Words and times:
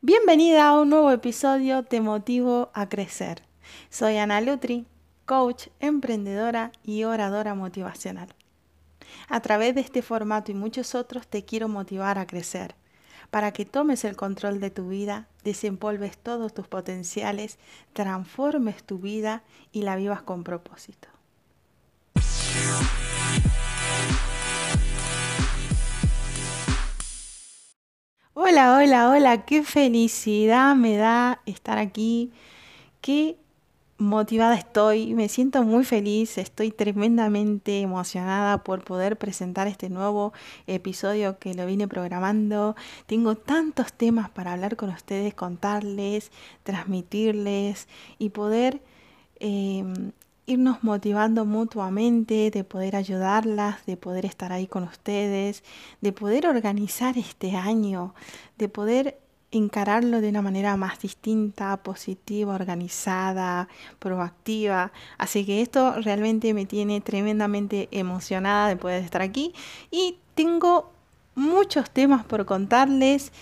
Bienvenida 0.00 0.68
a 0.68 0.78
un 0.78 0.90
nuevo 0.90 1.10
episodio 1.10 1.82
Te 1.82 2.02
Motivo 2.02 2.70
a 2.74 2.88
Crecer. 2.88 3.42
Soy 3.88 4.18
Ana 4.18 4.42
Lutri, 4.42 4.86
coach, 5.24 5.68
emprendedora 5.80 6.72
y 6.82 7.04
oradora 7.04 7.54
motivacional. 7.54 8.28
A 9.28 9.40
través 9.40 9.74
de 9.74 9.80
este 9.80 10.02
formato 10.02 10.52
y 10.52 10.54
muchos 10.54 10.94
otros 10.94 11.26
te 11.26 11.44
quiero 11.46 11.68
motivar 11.68 12.18
a 12.18 12.26
crecer, 12.26 12.74
para 13.30 13.52
que 13.52 13.64
tomes 13.64 14.04
el 14.04 14.16
control 14.16 14.60
de 14.60 14.70
tu 14.70 14.88
vida, 14.88 15.26
desempolves 15.42 16.18
todos 16.18 16.52
tus 16.52 16.68
potenciales, 16.68 17.58
transformes 17.94 18.84
tu 18.84 18.98
vida 18.98 19.42
y 19.72 19.82
la 19.82 19.96
vivas 19.96 20.20
con 20.20 20.44
propósito. 20.44 21.13
Hola, 28.46 28.76
hola, 28.76 29.08
hola, 29.08 29.46
qué 29.46 29.62
felicidad 29.62 30.76
me 30.76 30.98
da 30.98 31.40
estar 31.46 31.78
aquí, 31.78 32.30
qué 33.00 33.38
motivada 33.96 34.54
estoy, 34.54 35.14
me 35.14 35.30
siento 35.30 35.62
muy 35.62 35.82
feliz, 35.82 36.36
estoy 36.36 36.70
tremendamente 36.70 37.80
emocionada 37.80 38.62
por 38.62 38.84
poder 38.84 39.16
presentar 39.16 39.66
este 39.66 39.88
nuevo 39.88 40.34
episodio 40.66 41.38
que 41.38 41.54
lo 41.54 41.64
vine 41.64 41.88
programando. 41.88 42.76
Tengo 43.06 43.34
tantos 43.34 43.94
temas 43.94 44.28
para 44.28 44.52
hablar 44.52 44.76
con 44.76 44.90
ustedes, 44.90 45.32
contarles, 45.32 46.30
transmitirles 46.64 47.88
y 48.18 48.28
poder 48.28 48.82
em, 49.40 50.12
irnos 50.46 50.82
motivando 50.82 51.44
mutuamente, 51.44 52.50
de 52.50 52.64
poder 52.64 52.96
ayudarlas, 52.96 53.84
de 53.86 53.96
poder 53.96 54.26
estar 54.26 54.52
ahí 54.52 54.66
con 54.66 54.84
ustedes, 54.84 55.62
de 56.00 56.12
poder 56.12 56.46
organizar 56.46 57.16
este 57.18 57.56
año, 57.56 58.14
de 58.58 58.68
poder 58.68 59.18
encararlo 59.50 60.20
de 60.20 60.28
una 60.28 60.42
manera 60.42 60.76
más 60.76 60.98
distinta, 61.00 61.76
positiva, 61.78 62.54
organizada, 62.54 63.68
proactiva. 63.98 64.92
Así 65.18 65.44
que 65.46 65.62
esto 65.62 66.00
realmente 66.00 66.54
me 66.54 66.66
tiene 66.66 67.00
tremendamente 67.00 67.88
emocionada 67.90 68.68
de 68.68 68.76
poder 68.76 69.02
estar 69.02 69.22
aquí 69.22 69.54
y 69.90 70.18
tengo 70.34 70.92
muchos 71.34 71.90
temas 71.90 72.24
por 72.24 72.44
contarles, 72.44 73.32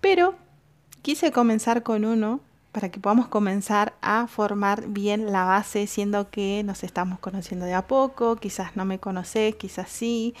pero 0.00 0.34
quise 1.02 1.32
comenzar 1.32 1.82
con 1.82 2.04
uno 2.04 2.40
para 2.78 2.92
que 2.92 3.00
podamos 3.00 3.26
comenzar 3.26 3.94
a 4.02 4.28
formar 4.28 4.86
bien 4.86 5.32
la 5.32 5.44
base, 5.44 5.88
siendo 5.88 6.30
que 6.30 6.62
nos 6.64 6.84
estamos 6.84 7.18
conociendo 7.18 7.66
de 7.66 7.74
a 7.74 7.88
poco, 7.88 8.36
quizás 8.36 8.76
no 8.76 8.84
me 8.84 9.00
conoces, 9.00 9.56
quizás 9.56 9.88
sí. 9.90 10.32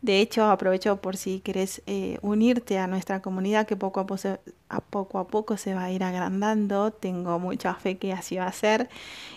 De 0.00 0.20
hecho, 0.20 0.44
aprovecho 0.44 0.98
por 0.98 1.16
si 1.16 1.40
querés 1.40 1.82
eh, 1.86 2.18
unirte 2.22 2.78
a 2.78 2.86
nuestra 2.86 3.20
comunidad 3.20 3.66
que 3.66 3.74
poco 3.74 3.98
a, 3.98 4.06
poco, 4.06 4.28
a 4.68 4.80
poco 4.80 5.18
a 5.18 5.26
poco 5.26 5.56
se 5.56 5.74
va 5.74 5.82
a 5.82 5.90
ir 5.90 6.04
agrandando. 6.04 6.92
Tengo 6.92 7.40
mucha 7.40 7.74
fe 7.74 7.98
que 7.98 8.12
así 8.12 8.36
va 8.36 8.46
a 8.46 8.52
ser. 8.52 8.88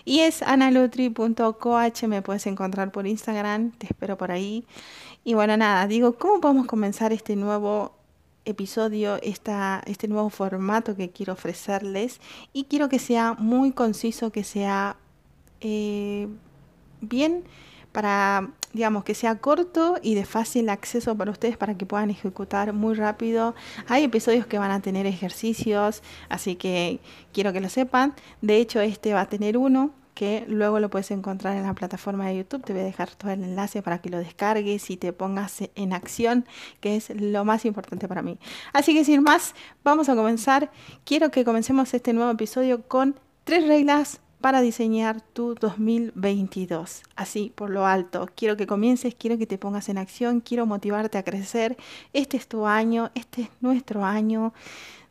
Y 0.04 0.20
es 0.20 0.42
analutri.coach, 0.42 2.04
me 2.04 2.22
puedes 2.22 2.46
encontrar 2.46 2.92
por 2.92 3.08
Instagram, 3.08 3.72
te 3.72 3.88
espero 3.88 4.16
por 4.16 4.30
ahí. 4.30 4.64
Y 5.24 5.34
bueno, 5.34 5.56
nada, 5.56 5.88
digo, 5.88 6.16
¿cómo 6.16 6.40
podemos 6.40 6.68
comenzar 6.68 7.12
este 7.12 7.34
nuevo 7.34 8.05
episodio, 8.46 9.18
esta, 9.22 9.82
este 9.86 10.08
nuevo 10.08 10.30
formato 10.30 10.96
que 10.96 11.10
quiero 11.10 11.34
ofrecerles? 11.34 12.20
Y 12.52 12.64
quiero 12.64 12.88
que 12.88 12.98
sea 12.98 13.34
muy 13.34 13.72
conciso, 13.72 14.32
que 14.32 14.44
sea 14.44 14.96
eh, 15.60 16.28
bien 17.00 17.44
para, 17.92 18.50
digamos, 18.72 19.04
que 19.04 19.14
sea 19.14 19.38
corto 19.38 19.96
y 20.02 20.14
de 20.14 20.24
fácil 20.24 20.68
acceso 20.68 21.16
para 21.16 21.30
ustedes 21.30 21.56
para 21.56 21.76
que 21.76 21.86
puedan 21.86 22.10
ejecutar 22.10 22.72
muy 22.72 22.94
rápido. 22.94 23.54
Hay 23.88 24.04
episodios 24.04 24.46
que 24.46 24.58
van 24.58 24.70
a 24.70 24.80
tener 24.80 25.06
ejercicios, 25.06 26.02
así 26.28 26.56
que 26.56 27.00
quiero 27.32 27.52
que 27.52 27.60
lo 27.60 27.68
sepan. 27.68 28.14
De 28.42 28.58
hecho, 28.58 28.80
este 28.80 29.14
va 29.14 29.22
a 29.22 29.28
tener 29.28 29.56
uno 29.56 29.92
que 30.16 30.46
luego 30.48 30.80
lo 30.80 30.88
puedes 30.88 31.10
encontrar 31.10 31.58
en 31.58 31.64
la 31.64 31.74
plataforma 31.74 32.26
de 32.26 32.38
YouTube. 32.38 32.64
Te 32.64 32.72
voy 32.72 32.80
a 32.80 32.86
dejar 32.86 33.10
todo 33.10 33.30
el 33.32 33.44
enlace 33.44 33.82
para 33.82 33.98
que 33.98 34.08
lo 34.08 34.16
descargues 34.16 34.88
y 34.88 34.96
te 34.96 35.12
pongas 35.12 35.58
en 35.74 35.92
acción, 35.92 36.46
que 36.80 36.96
es 36.96 37.10
lo 37.10 37.44
más 37.44 37.66
importante 37.66 38.08
para 38.08 38.22
mí. 38.22 38.38
Así 38.72 38.94
que 38.94 39.04
sin 39.04 39.22
más, 39.22 39.54
vamos 39.84 40.08
a 40.08 40.16
comenzar. 40.16 40.72
Quiero 41.04 41.30
que 41.30 41.44
comencemos 41.44 41.92
este 41.92 42.14
nuevo 42.14 42.30
episodio 42.30 42.88
con 42.88 43.20
tres 43.44 43.68
reglas 43.68 44.20
para 44.40 44.62
diseñar 44.62 45.20
tu 45.20 45.54
2022. 45.54 47.02
Así, 47.14 47.52
por 47.54 47.68
lo 47.68 47.84
alto, 47.84 48.26
quiero 48.34 48.56
que 48.56 48.66
comiences, 48.66 49.14
quiero 49.14 49.36
que 49.36 49.46
te 49.46 49.58
pongas 49.58 49.90
en 49.90 49.98
acción, 49.98 50.40
quiero 50.40 50.64
motivarte 50.64 51.18
a 51.18 51.24
crecer. 51.24 51.76
Este 52.14 52.38
es 52.38 52.48
tu 52.48 52.66
año, 52.66 53.10
este 53.14 53.42
es 53.42 53.48
nuestro 53.60 54.02
año. 54.02 54.54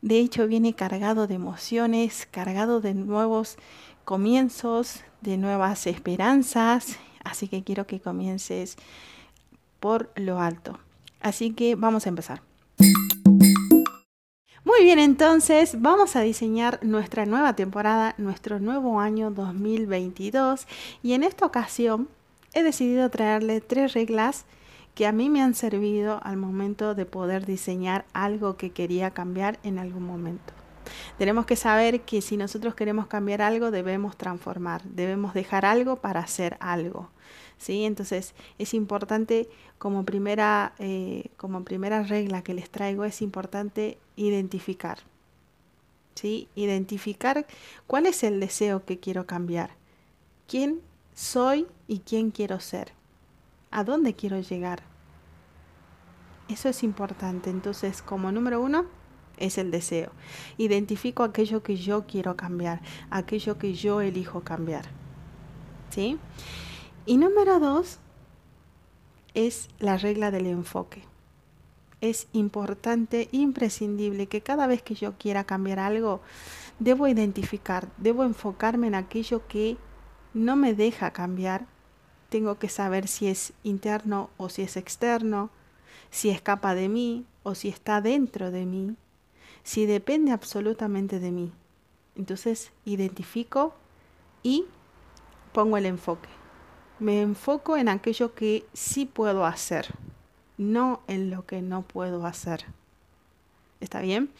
De 0.01 0.17
hecho, 0.17 0.47
viene 0.47 0.73
cargado 0.73 1.27
de 1.27 1.35
emociones, 1.35 2.27
cargado 2.31 2.81
de 2.81 2.95
nuevos 2.95 3.57
comienzos, 4.05 5.03
de 5.21 5.37
nuevas 5.37 5.87
esperanzas. 5.87 6.97
Así 7.23 7.47
que 7.47 7.63
quiero 7.63 7.87
que 7.87 7.99
comiences 7.99 8.77
por 9.79 10.11
lo 10.15 10.39
alto. 10.39 10.79
Así 11.21 11.51
que 11.51 11.75
vamos 11.75 12.05
a 12.05 12.09
empezar. 12.09 12.41
Muy 14.63 14.83
bien, 14.83 14.99
entonces 14.99 15.81
vamos 15.81 16.15
a 16.15 16.21
diseñar 16.21 16.79
nuestra 16.83 17.25
nueva 17.25 17.55
temporada, 17.55 18.15
nuestro 18.17 18.59
nuevo 18.59 18.99
año 18.99 19.31
2022 19.31 20.67
y 21.03 21.13
en 21.13 21.23
esta 21.23 21.45
ocasión 21.45 22.09
he 22.53 22.63
decidido 22.63 23.09
traerle 23.09 23.61
tres 23.61 23.93
reglas 23.93 24.45
que 24.95 25.05
a 25.05 25.11
mí 25.11 25.29
me 25.29 25.41
han 25.41 25.53
servido 25.53 26.19
al 26.23 26.37
momento 26.37 26.95
de 26.95 27.05
poder 27.05 27.45
diseñar 27.45 28.05
algo 28.13 28.57
que 28.57 28.71
quería 28.71 29.11
cambiar 29.11 29.59
en 29.61 29.77
algún 29.77 30.03
momento. 30.03 30.54
Tenemos 31.17 31.45
que 31.45 31.55
saber 31.55 32.01
que 32.01 32.21
si 32.21 32.35
nosotros 32.35 32.75
queremos 32.75 33.07
cambiar 33.07 33.41
algo 33.41 33.71
debemos 33.71 34.17
transformar, 34.17 34.83
debemos 34.83 35.33
dejar 35.33 35.65
algo 35.65 35.95
para 35.97 36.19
hacer 36.19 36.57
algo. 36.59 37.09
¿sí? 37.57 37.85
Entonces 37.85 38.35
es 38.57 38.73
importante 38.73 39.49
como 39.77 40.03
primera, 40.03 40.73
eh, 40.79 41.29
como 41.37 41.63
primera 41.63 42.03
regla 42.03 42.41
que 42.41 42.53
les 42.53 42.69
traigo, 42.69 43.05
es 43.05 43.21
importante 43.21 43.97
identificar. 44.17 44.99
¿sí? 46.15 46.49
Identificar 46.55 47.45
cuál 47.87 48.05
es 48.07 48.23
el 48.23 48.39
deseo 48.39 48.83
que 48.85 48.99
quiero 48.99 49.25
cambiar, 49.25 49.71
quién 50.47 50.81
soy 51.13 51.67
y 51.87 51.99
quién 51.99 52.31
quiero 52.31 52.59
ser, 52.59 52.91
a 53.71 53.83
dónde 53.83 54.15
quiero 54.15 54.39
llegar. 54.39 54.83
Eso 56.49 56.69
es 56.69 56.83
importante. 56.83 57.49
Entonces, 57.49 58.01
como 58.01 58.31
número 58.31 58.61
uno, 58.61 58.85
es 59.37 59.57
el 59.57 59.71
deseo. 59.71 60.11
Identifico 60.57 61.23
aquello 61.23 61.63
que 61.63 61.75
yo 61.75 62.05
quiero 62.05 62.35
cambiar, 62.35 62.81
aquello 63.09 63.57
que 63.57 63.73
yo 63.73 64.01
elijo 64.01 64.41
cambiar. 64.41 64.85
¿Sí? 65.89 66.17
Y 67.05 67.17
número 67.17 67.59
dos 67.59 67.99
es 69.33 69.69
la 69.79 69.97
regla 69.97 70.31
del 70.31 70.47
enfoque. 70.47 71.03
Es 72.01 72.27
importante, 72.33 73.29
imprescindible 73.31 74.27
que 74.27 74.41
cada 74.41 74.67
vez 74.67 74.81
que 74.81 74.95
yo 74.95 75.13
quiera 75.17 75.43
cambiar 75.43 75.79
algo, 75.79 76.21
debo 76.79 77.07
identificar, 77.07 77.89
debo 77.97 78.23
enfocarme 78.23 78.87
en 78.87 78.95
aquello 78.95 79.47
que 79.47 79.77
no 80.33 80.55
me 80.55 80.73
deja 80.73 81.11
cambiar. 81.11 81.67
Tengo 82.29 82.57
que 82.59 82.69
saber 82.69 83.07
si 83.07 83.27
es 83.27 83.53
interno 83.63 84.29
o 84.37 84.49
si 84.49 84.63
es 84.63 84.77
externo, 84.77 85.51
si 86.09 86.29
escapa 86.29 86.75
de 86.75 86.89
mí 86.89 87.25
o 87.43 87.55
si 87.55 87.69
está 87.69 88.01
dentro 88.01 88.51
de 88.51 88.65
mí, 88.65 88.95
si 89.65 89.85
depende 89.85 90.31
absolutamente 90.31 91.19
de 91.19 91.31
mí. 91.31 91.51
Entonces 92.15 92.71
identifico 92.85 93.75
y 94.43 94.63
pongo 95.51 95.75
el 95.75 95.85
enfoque 95.85 96.29
me 96.99 97.21
enfoco 97.21 97.77
en 97.77 97.89
aquello 97.89 98.33
que 98.33 98.65
sí 98.73 99.05
puedo 99.05 99.45
hacer, 99.45 99.87
no 100.57 101.01
en 101.07 101.29
lo 101.29 101.45
que 101.45 101.61
no 101.61 101.81
puedo 101.81 102.25
hacer. 102.25 102.65
¿Está 103.81 104.01
bien? 104.01 104.31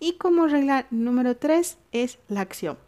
Y 0.00 0.14
como 0.14 0.46
regla 0.46 0.86
número 0.90 1.36
tres 1.36 1.78
es 1.92 2.18
la 2.28 2.40
acción. 2.40 2.78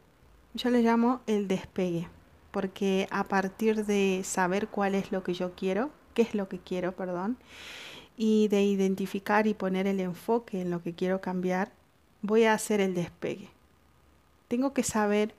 Yo 0.55 0.71
le 0.71 0.83
llamo 0.83 1.21
el 1.27 1.47
despegue, 1.47 2.09
porque 2.51 3.07
a 3.11 3.25
partir 3.25 3.85
de 3.85 4.23
saber 4.25 4.69
cuál 4.69 4.95
es 4.95 5.13
lo 5.13 5.23
que 5.23 5.35
yo 5.35 5.53
quiero, 5.55 5.91
qué 6.15 6.23
es 6.23 6.35
lo 6.35 6.49
que 6.49 6.59
quiero, 6.59 6.93
perdón, 6.93 7.37
y 8.17 8.49
de 8.49 8.65
identificar 8.65 9.47
y 9.47 9.55
poner 9.55 9.87
el 9.87 10.01
enfoque 10.01 10.63
en 10.63 10.71
lo 10.71 10.83
que 10.83 10.95
quiero 10.95 11.21
cambiar, 11.21 11.71
voy 12.23 12.45
a 12.45 12.55
hacer 12.55 12.81
el 12.81 12.95
despegue. 12.95 13.51
Tengo 14.49 14.73
que 14.73 14.83
saber 14.83 15.35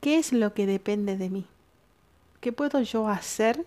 qué 0.00 0.18
es 0.18 0.32
lo 0.32 0.54
que 0.54 0.66
depende 0.66 1.16
de 1.16 1.30
mí. 1.30 1.46
¿Qué 2.40 2.52
puedo 2.52 2.80
yo 2.82 3.08
hacer 3.08 3.64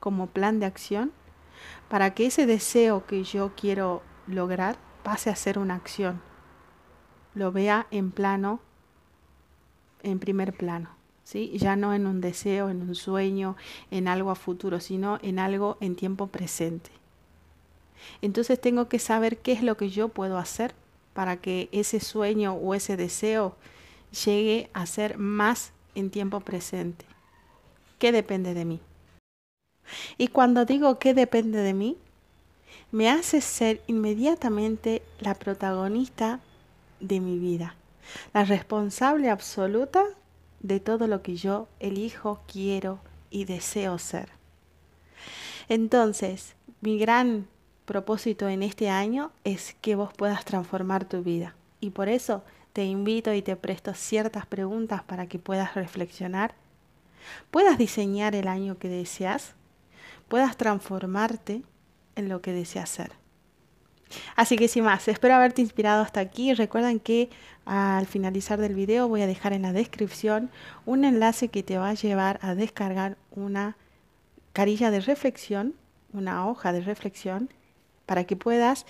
como 0.00 0.26
plan 0.26 0.60
de 0.60 0.66
acción 0.66 1.12
para 1.88 2.14
que 2.14 2.26
ese 2.26 2.46
deseo 2.46 3.06
que 3.06 3.24
yo 3.24 3.52
quiero 3.56 4.02
lograr 4.26 4.76
pase 5.02 5.30
a 5.30 5.36
ser 5.36 5.58
una 5.58 5.76
acción? 5.76 6.20
Lo 7.34 7.52
vea 7.52 7.86
en 7.90 8.10
plano, 8.10 8.60
en 10.02 10.18
primer 10.18 10.52
plano. 10.56 10.90
¿Sí? 11.24 11.52
Ya 11.58 11.76
no 11.76 11.92
en 11.92 12.06
un 12.06 12.22
deseo, 12.22 12.70
en 12.70 12.80
un 12.80 12.94
sueño, 12.94 13.54
en 13.90 14.08
algo 14.08 14.30
a 14.30 14.34
futuro, 14.34 14.80
sino 14.80 15.18
en 15.20 15.38
algo 15.38 15.76
en 15.80 15.94
tiempo 15.94 16.28
presente. 16.28 16.90
Entonces 18.22 18.60
tengo 18.60 18.88
que 18.88 18.98
saber 18.98 19.38
qué 19.38 19.52
es 19.52 19.62
lo 19.62 19.76
que 19.76 19.90
yo 19.90 20.08
puedo 20.08 20.38
hacer 20.38 20.74
para 21.14 21.36
que 21.36 21.68
ese 21.72 22.00
sueño 22.00 22.54
o 22.54 22.74
ese 22.74 22.96
deseo 22.96 23.56
llegue 24.24 24.70
a 24.72 24.86
ser 24.86 25.18
más 25.18 25.72
en 25.94 26.10
tiempo 26.10 26.40
presente? 26.40 27.04
¿Qué 27.98 28.12
depende 28.12 28.54
de 28.54 28.64
mí? 28.64 28.80
Y 30.16 30.28
cuando 30.28 30.64
digo 30.64 30.98
que 30.98 31.14
depende 31.14 31.58
de 31.58 31.74
mí, 31.74 31.96
me 32.92 33.10
hace 33.10 33.40
ser 33.40 33.82
inmediatamente 33.86 35.02
la 35.18 35.34
protagonista 35.34 36.40
de 37.00 37.20
mi 37.20 37.38
vida, 37.38 37.74
la 38.32 38.44
responsable 38.44 39.30
absoluta 39.30 40.04
de 40.60 40.80
todo 40.80 41.06
lo 41.06 41.22
que 41.22 41.36
yo 41.36 41.68
elijo, 41.80 42.40
quiero 42.46 43.00
y 43.30 43.44
deseo 43.44 43.98
ser. 43.98 44.28
Entonces, 45.68 46.54
mi 46.80 46.98
gran 46.98 47.46
propósito 47.88 48.48
en 48.48 48.62
este 48.62 48.90
año 48.90 49.32
es 49.44 49.74
que 49.80 49.96
vos 49.96 50.12
puedas 50.12 50.44
transformar 50.44 51.06
tu 51.06 51.22
vida. 51.22 51.56
Y 51.80 51.90
por 51.90 52.10
eso 52.10 52.44
te 52.74 52.84
invito 52.84 53.32
y 53.32 53.40
te 53.40 53.56
presto 53.56 53.94
ciertas 53.94 54.44
preguntas 54.44 55.02
para 55.02 55.26
que 55.26 55.38
puedas 55.38 55.74
reflexionar, 55.74 56.54
puedas 57.50 57.78
diseñar 57.78 58.34
el 58.34 58.46
año 58.46 58.78
que 58.78 58.88
deseas, 58.88 59.54
puedas 60.28 60.58
transformarte 60.58 61.62
en 62.14 62.28
lo 62.28 62.42
que 62.42 62.52
deseas 62.52 62.90
ser. 62.90 63.12
Así 64.36 64.56
que 64.56 64.68
sin 64.68 64.84
más, 64.84 65.08
espero 65.08 65.34
haberte 65.34 65.62
inspirado 65.62 66.02
hasta 66.02 66.20
aquí. 66.20 66.52
Recuerden 66.52 67.00
que 67.00 67.30
al 67.64 68.06
finalizar 68.06 68.60
del 68.60 68.74
video 68.74 69.08
voy 69.08 69.22
a 69.22 69.26
dejar 69.26 69.54
en 69.54 69.62
la 69.62 69.72
descripción 69.72 70.50
un 70.84 71.04
enlace 71.06 71.48
que 71.48 71.62
te 71.62 71.78
va 71.78 71.88
a 71.88 71.94
llevar 71.94 72.38
a 72.42 72.54
descargar 72.54 73.16
una 73.30 73.76
carilla 74.52 74.90
de 74.90 75.00
reflexión, 75.00 75.74
una 76.12 76.46
hoja 76.46 76.72
de 76.72 76.80
reflexión, 76.82 77.48
para 78.08 78.24
que 78.24 78.34
puedas 78.34 78.86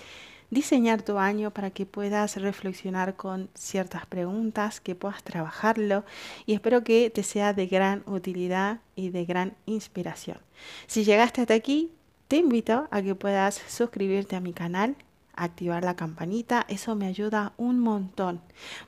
diseñar 0.51 1.03
tu 1.03 1.19
año, 1.19 1.51
para 1.51 1.71
que 1.71 1.85
puedas 1.85 2.37
reflexionar 2.37 3.17
con 3.17 3.51
ciertas 3.55 4.07
preguntas, 4.07 4.81
que 4.81 4.95
puedas 4.95 5.23
trabajarlo 5.23 6.05
y 6.47 6.55
espero 6.55 6.85
que 6.85 7.11
te 7.11 7.23
sea 7.23 7.53
de 7.53 7.67
gran 7.67 8.03
utilidad 8.07 8.81
y 8.95 9.11
de 9.11 9.25
gran 9.25 9.57
inspiración. 9.67 10.39
Si 10.87 11.05
llegaste 11.05 11.43
hasta 11.43 11.55
aquí, 11.55 11.91
te 12.29 12.37
invito 12.37 12.89
a 12.91 13.03
que 13.03 13.15
puedas 13.15 13.61
suscribirte 13.69 14.37
a 14.37 14.41
mi 14.41 14.53
canal 14.53 14.97
activar 15.39 15.85
la 15.85 15.97
campanita, 15.97 16.67
eso 16.69 16.95
me 16.95 17.07
ayuda 17.07 17.53
un 17.57 17.79
montón, 17.79 18.41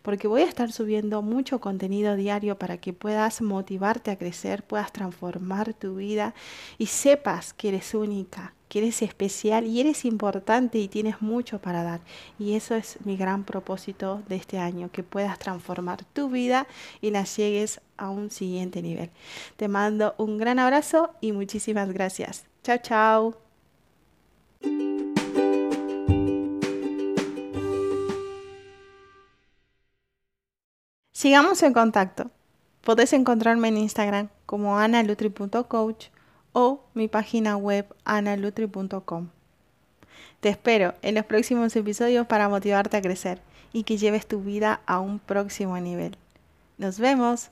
porque 0.02 0.28
voy 0.28 0.42
a 0.42 0.46
estar 0.48 0.72
subiendo 0.72 1.22
mucho 1.22 1.60
contenido 1.60 2.16
diario 2.16 2.58
para 2.58 2.78
que 2.78 2.92
puedas 2.92 3.40
motivarte 3.40 4.10
a 4.10 4.18
crecer, 4.18 4.62
puedas 4.62 4.92
transformar 4.92 5.74
tu 5.74 5.96
vida 5.96 6.34
y 6.78 6.86
sepas 6.86 7.52
que 7.52 7.68
eres 7.68 7.94
única, 7.94 8.54
que 8.68 8.78
eres 8.78 9.02
especial 9.02 9.66
y 9.66 9.80
eres 9.80 10.04
importante 10.04 10.78
y 10.78 10.88
tienes 10.88 11.20
mucho 11.20 11.60
para 11.60 11.82
dar. 11.82 12.00
Y 12.38 12.54
eso 12.54 12.74
es 12.74 12.98
mi 13.04 13.16
gran 13.16 13.44
propósito 13.44 14.22
de 14.28 14.36
este 14.36 14.58
año, 14.58 14.90
que 14.92 15.02
puedas 15.02 15.38
transformar 15.38 16.04
tu 16.04 16.30
vida 16.30 16.66
y 17.00 17.10
la 17.10 17.24
llegues 17.24 17.80
a 17.96 18.10
un 18.10 18.30
siguiente 18.30 18.80
nivel. 18.82 19.10
Te 19.56 19.68
mando 19.68 20.14
un 20.18 20.38
gran 20.38 20.58
abrazo 20.58 21.10
y 21.20 21.32
muchísimas 21.32 21.92
gracias. 21.92 22.44
Chao, 22.62 22.78
chao. 22.78 23.49
Sigamos 31.20 31.62
en 31.62 31.74
contacto. 31.74 32.30
Podés 32.80 33.12
encontrarme 33.12 33.68
en 33.68 33.76
Instagram 33.76 34.30
como 34.46 34.78
analutri.coach 34.78 36.06
o 36.54 36.82
mi 36.94 37.08
página 37.08 37.58
web 37.58 37.84
analutri.com. 38.06 39.28
Te 40.40 40.48
espero 40.48 40.94
en 41.02 41.16
los 41.16 41.26
próximos 41.26 41.76
episodios 41.76 42.26
para 42.26 42.48
motivarte 42.48 42.96
a 42.96 43.02
crecer 43.02 43.42
y 43.70 43.82
que 43.82 43.98
lleves 43.98 44.26
tu 44.26 44.40
vida 44.40 44.80
a 44.86 44.98
un 45.00 45.18
próximo 45.18 45.78
nivel. 45.78 46.16
Nos 46.78 46.98
vemos. 46.98 47.50